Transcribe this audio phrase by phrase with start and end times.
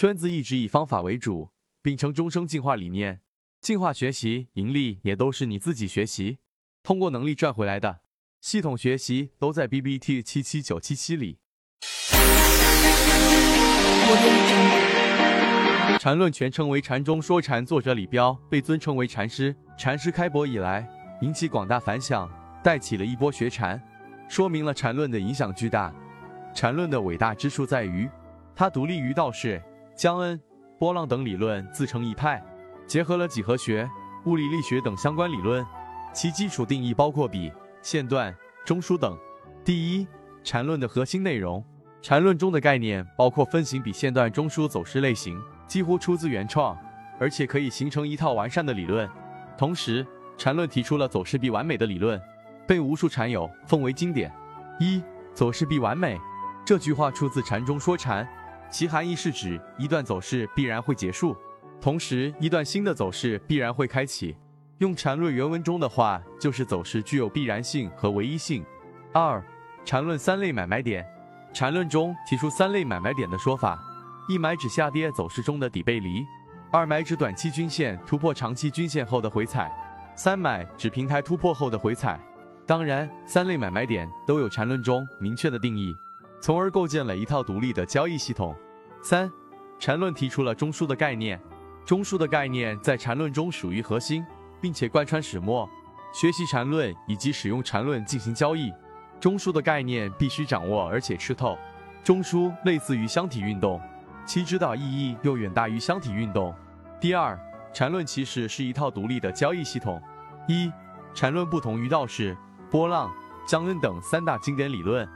[0.00, 1.50] 圈子一直以方法为主，
[1.82, 3.20] 秉承终生进化理念，
[3.60, 6.38] 进化学习、盈利也都是你自己学习，
[6.84, 7.98] 通过能力赚回来的。
[8.40, 11.40] 系统学习都在 B B T 七七九七七里。
[15.98, 19.52] 禅论全称为禅中说禅，作者李彪被尊称为禅师。
[19.76, 20.88] 禅师开播以来，
[21.22, 22.30] 引起广大反响，
[22.62, 23.82] 带起了一波学禅，
[24.28, 25.92] 说明了禅论的影响巨大。
[26.54, 28.08] 禅论的伟大之处在于，
[28.54, 29.60] 它独立于道士、
[29.98, 30.40] 江恩、
[30.78, 32.40] 波浪等理论，自成一派，
[32.86, 33.90] 结合了几何学、
[34.26, 35.66] 物理力学等相关理论。
[36.14, 37.52] 其基础定义包括比、
[37.82, 38.32] 线段、
[38.64, 39.18] 中枢等。
[39.64, 40.06] 第一，
[40.44, 41.64] 禅论的核心内容。
[42.00, 46.78] 禅论中的概念包括分形比线段中枢走势类型，几乎出自原创，
[47.18, 49.10] 而且可以形成一套完善的理论。
[49.56, 52.22] 同时，禅论提出了走势必完美的理论，
[52.68, 54.32] 被无数禅友奉为经典。
[54.78, 55.02] 一
[55.34, 56.16] 走势必完美
[56.64, 58.24] 这句话出自禅中说禅，
[58.70, 61.36] 其含义是指一段走势必然会结束，
[61.80, 64.36] 同时一段新的走势必然会开启。
[64.78, 68.64] 用缠论原文中的话，就是走势具有必然性和唯一性。
[69.12, 69.42] 二
[69.84, 71.06] 缠论三类买卖点。
[71.50, 73.82] 缠论中提出三类买卖点的说法：
[74.28, 76.22] 一买指下跌走势中的底背离；
[76.70, 79.66] 二买指短期均线突破长期均线后的回踩；
[80.14, 82.20] 三买指平台突破后的回踩。
[82.66, 85.96] 当然，三类买卖点都有缠论中明确的定义，
[86.40, 88.54] 从而构建了一套独立的交易系统。
[89.02, 89.30] 三，
[89.78, 91.40] 缠论提出了中枢的概念，
[91.84, 94.24] 中枢的概念在缠论中属于核心，
[94.60, 95.68] 并且贯穿始末。
[96.12, 98.72] 学习缠论以及使用缠论进行交易。
[99.20, 101.58] 中枢的概念必须掌握，而且吃透。
[102.02, 103.80] 中枢类似于箱体运动，
[104.24, 106.54] 其指导意义又远大于箱体运动。
[107.00, 107.38] 第二，
[107.72, 110.00] 缠论其实是一套独立的交易系统。
[110.46, 110.72] 一，
[111.12, 112.36] 缠论不同于道士、
[112.70, 113.12] 波浪、
[113.46, 115.06] 江恩等三大经典理论。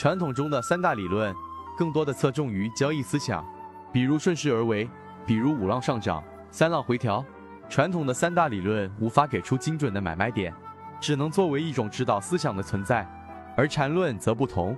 [0.00, 1.36] 传统中的三大理论
[1.76, 3.46] 更多的侧重于交易思想，
[3.92, 4.88] 比如顺势而为，
[5.26, 7.22] 比如五浪上涨、三浪回调。
[7.68, 10.54] 传统的三大理论无法给出精准的买卖点，
[11.02, 13.06] 只能作为一种指导思想的存在。
[13.54, 14.74] 而禅论则不同，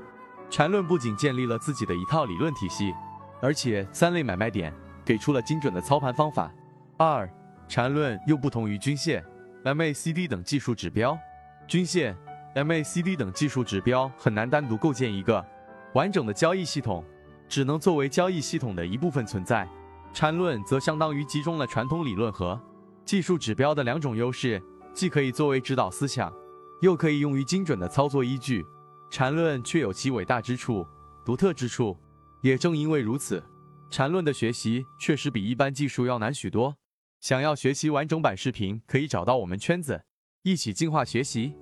[0.51, 2.93] 禅论不仅建立了自己的一套理论体系，
[3.41, 4.75] 而且三类买卖点
[5.05, 6.51] 给出了精准的操盘方法。
[6.97, 7.33] 二，
[7.69, 9.25] 禅论又不同于均线、
[9.63, 11.17] MACD 等技术指标，
[11.69, 12.13] 均线、
[12.55, 15.45] MACD 等技术指标很难单独构建一个
[15.95, 17.03] 完整的交易系统，
[17.49, 19.67] 只能作为交易系统的一部分存在。
[20.13, 22.61] 禅论则相当于集中了传统理论和
[23.07, 24.63] 技术指标的两种优势，
[24.93, 26.33] 既可以作为指导思想。
[26.83, 28.67] 又可以用于精准的操作依据，
[29.09, 30.85] 禅论却有其伟大之处、
[31.25, 31.97] 独特之处。
[32.43, 33.43] 也正因为如此，
[33.89, 36.77] 禅论的学习确实比一般技术要难许多。
[37.21, 40.03] 想要学习完整版视频，可以找到我们圈子，
[40.43, 41.55] 一起进化学习。